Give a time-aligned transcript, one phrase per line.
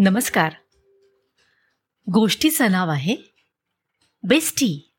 [0.00, 0.52] नमस्कार.
[2.12, 3.16] गोष्टीचं नाव आहे
[4.22, 4.90] बेस्टी.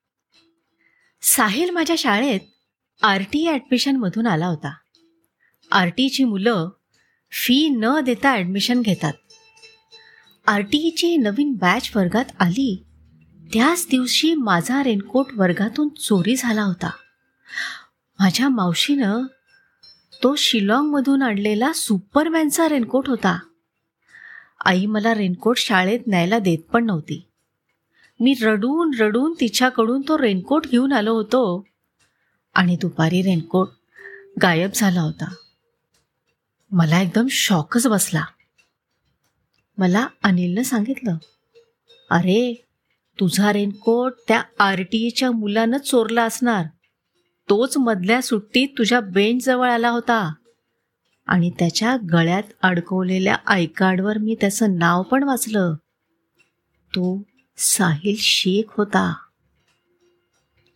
[1.22, 2.40] साहिल माझ्या शाळेत
[3.02, 4.74] आर टी ॲडमिशनमधून आला होता.
[5.72, 6.70] आर टीची मुलं
[7.32, 9.14] फी न देता ॲडमिशन घेतात.
[10.48, 12.84] आर टीची नवीन बॅच वर्गात आली
[13.54, 16.90] त्याच दिवशी माझा रेनकोट वर्गातून चोरी झाला होता.
[18.20, 19.26] माझ्या मावशीनं
[20.24, 23.40] तो शिलाँगमधून आणलेला सुपरमॅनचा रेनकोट होता.
[24.66, 27.26] आई मला रेनकोट शाळेत न्यायला देत पण नव्हती.
[28.20, 31.66] मी रडून रडून तिच्याकडून तो रेनकोट घेऊन आलो होतो.
[32.54, 33.68] आणि दुपारी रेनकोट
[34.42, 35.34] गायब झाला होता.
[36.72, 38.24] मला एकदम शॉकच बसला.
[39.78, 41.18] मला अनिलनं सांगितलं
[42.10, 42.66] अरे
[43.20, 46.66] तुझा रेनकोट त्या आर टी ईच्या मुलानं चोरला असणार.
[47.50, 50.34] तोच मधल्या सुट्टीत तुझ्या बेंचजवळ आला होता.
[51.30, 55.74] आणि त्याच्या गळ्यात अडकवलेल्या आय कार्डवर मी त्याचं नाव पण वाचलं.
[56.90, 57.24] तो
[57.58, 59.14] साहिल शेख होता.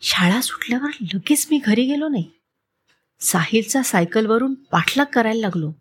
[0.01, 2.29] शाळा सुटल्यावर लगेच मी घरी गेलो नाही.
[3.19, 5.73] साहिलचा सायकलवरून पाठलाग करायला लागलो.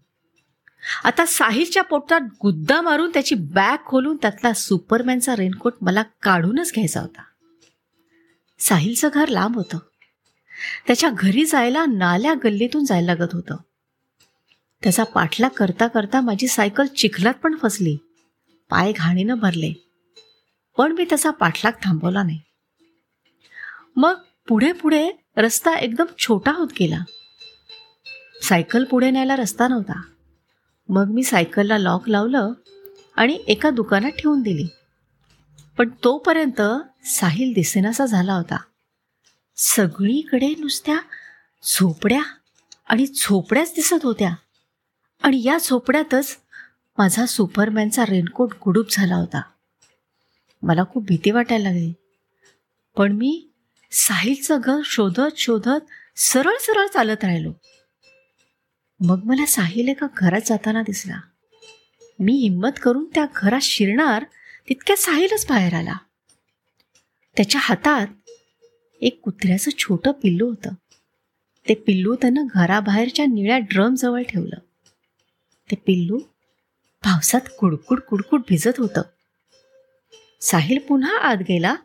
[1.04, 7.22] आता साहिलच्या पोटात गुद्दा मारून त्याची बॅग खोलून त्यातला सुपरमॅनचा रेनकोट मला काढूनच घ्यायचा होता.
[8.58, 9.78] साहिलचं घर लांब होतं.
[10.86, 13.56] त्याच्या घरी जायला नाल्या गल्लीतून जायला लागत होतं.
[14.82, 17.96] त्याचा पाठलाग करता करता माझी सायकल चिखलात पण फसली.
[18.70, 19.72] पाय घाणीनं भरले.
[20.76, 22.40] पण मी त्याचा पाठलाग थांबवला नाही.
[23.96, 24.14] मग
[24.48, 27.04] पुढे पुढे रस्ता एकदम छोटा होत गेला.
[28.42, 30.02] सायकल पुढे न्यायला रस्ता नव्हता.
[30.88, 32.52] मग मी सायकलला लॉक लावलं
[33.16, 34.66] आणि एका दुकानात ठेवून दिली.
[35.78, 36.62] पण तोपर्यंत
[37.04, 38.56] साहिल दिसेनासा झाला होता.
[39.56, 40.98] सगळीकडे नुसत्या
[41.64, 42.22] झोपड्या
[42.86, 44.34] आणि झोपड्याच दिसत होत्या.
[45.22, 46.36] आणि या झोपड्यातच
[46.98, 49.42] माझा सुपरमॅनचा रेनकोट गुडूप झाला होता.
[50.62, 51.92] मला खूप भीती वाटायला लागली.
[52.96, 53.48] पण मी
[53.92, 55.80] साहिलचं घर शोधत शोधत
[56.16, 57.52] सरळ सरळ चालत राहिलो.
[59.00, 61.20] मग मला साहिल एका घरात जाताना दिसला.
[62.18, 64.24] मी हिंमत करून त्या घरात शिरणार
[64.68, 65.94] तितक्या साहिलच बाहेर आला.
[67.36, 68.06] त्याच्या हातात
[69.00, 70.70] एक कुत्र्याचं छोटं पिल्लू होतं.
[71.68, 74.56] ते पिल्लू त्यानं घराबाहेरच्या निळ्या ड्रमजवळ ठेवलं.
[75.72, 76.18] ते पिल्लू
[77.04, 79.02] पावसात कुडकुड कुडकुड भिजत होतं.
[80.40, 81.76] साहिल पुन्हा आत गेला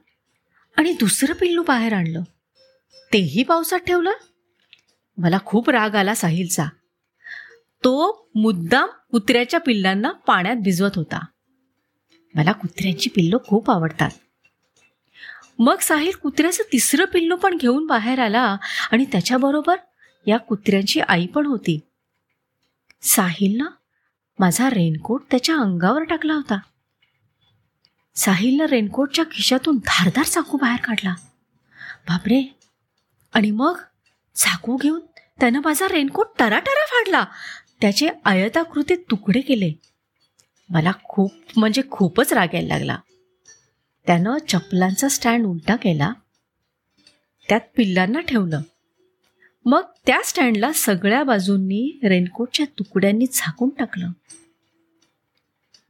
[0.78, 2.22] आणि दुसरं पिल्लू बाहेर आणलं.
[3.14, 4.12] तेही पावसात ठेवलं?
[5.18, 6.66] मला खूप राग आला साहिलचा.
[7.84, 11.26] तो मुद्दाम कुत्र्याच्या पिल्लांना पाण्यात भिजवत होता.
[12.36, 14.10] मला कुत्र्यांची पिल्लं खूप आवडतात.
[15.60, 18.58] मग साहिल कुत्र्याचं तिसरं पिल्लू पण घेऊन बाहेर आला
[18.92, 19.76] आणि त्याच्याबरोबर
[20.28, 21.80] या कुत्र्यांची आई पण होती.
[23.02, 23.66] साहिलनं
[24.40, 26.60] माझा रेनकोट त्याच्या अंगावर टाकला होता.
[28.16, 31.16] साहिलनं रेनकोटच्या खिशातून धारदार चाकू बाहेर काढला.
[32.10, 32.60] बापरे!
[33.34, 33.80] आणि मग
[34.36, 35.00] चाकू घेऊन
[35.40, 37.26] त्यानं माझा रेनकोट टराटरा फाडला.
[37.82, 39.74] त्याचे आयताकृती तुकडे केले.
[40.70, 42.98] मला खूप म्हणजे खूपच राग यायला लागला.
[44.08, 46.14] त्यानं चपलांचा स्टँड उलटा केला.
[47.50, 48.62] त्यात पिल्लांना ठेवलं.
[49.70, 54.10] मग त्या स्टँडला सगळ्या बाजूंनी रेनकोटच्या तुकड्यांनी झाकून टाकलं.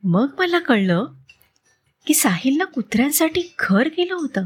[0.03, 1.05] मग मला कळलं
[2.05, 4.45] की साहिलला कुत्र्यांसाठी घर केलं होतं.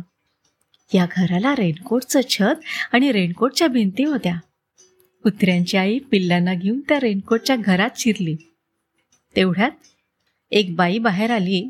[0.93, 4.35] या घराला रेनकोटचं छत आणि रेनकोटच्या भिंती होत्या.
[5.23, 8.35] कुत्र्यांची आई पिल्लांना घेऊन त्या रेनकोटच्या घरात शिरली.
[9.35, 9.71] तेवढ्यात
[10.51, 11.69] एक बाई बाहेर आली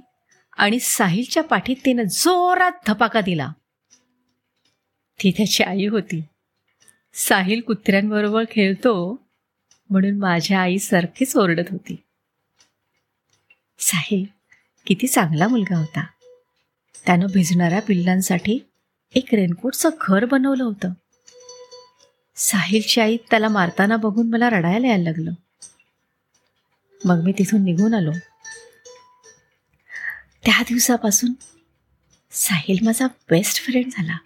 [0.57, 3.51] आणि साहिलच्या पाठीत तिनं जोरात धपाका दिला.
[5.23, 6.21] ती त्याची आई होती.
[7.13, 9.19] साहिल कुत्र्यांबरोबर खेळतो
[9.89, 11.95] म्हणून माझ्या आई सारखीच ओरडत होती.
[13.79, 14.25] साहिल
[14.85, 16.05] किती चांगला मुलगा होता.
[17.05, 18.59] त्यानं भिजणाऱ्या पिल्लांसाठी
[19.15, 20.93] एक रेनकोटचं घर बनवलं होतं.
[22.35, 25.31] साहिलची आई त्याला मारताना बघून मला रडायला यायला लागलं.
[27.05, 28.11] मग मी तिथून निघून आलो.
[30.45, 31.33] त्या दिवसापासून
[32.31, 34.17] साहिल माझा बेस्ट फ्रेंड झाला.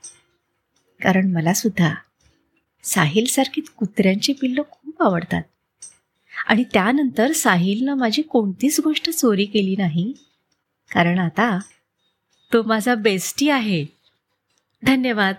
[1.02, 1.94] कारण मला सुद्धा
[2.86, 5.44] साहिलसारखी कुत्र्यांची पिल्लं खूप आवडतात.
[6.48, 10.14] आणि त्यानंतर साहिलनं माझी कोणतीच गोष्ट चोरी केली नाही.
[10.92, 11.60] कारण आता
[12.54, 13.86] तो माझा बेस्टी आहे.
[14.84, 15.36] धन्यवाद.